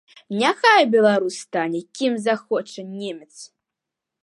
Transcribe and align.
Няхай 0.37 0.83
беларус 0.93 1.35
стане, 1.43 1.81
кім 1.99 2.13
захоча 2.29 2.81
немец. 2.97 3.35